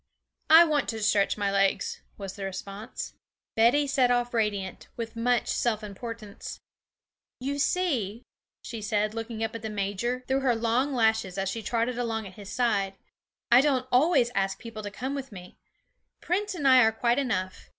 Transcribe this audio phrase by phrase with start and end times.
[0.49, 3.13] 'I want to stretch my legs,' was the response.
[3.55, 6.59] Betty set off radiant, with much self importance.
[7.39, 8.23] 'You see,'
[8.63, 12.25] she said, looking up at the major through her long lashes as she trotted along
[12.25, 12.95] at his side,
[13.51, 15.59] 'I don't always ask people to come with me;
[16.19, 17.69] Prince and I are quite enough.